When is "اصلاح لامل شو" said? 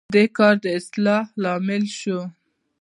0.79-2.19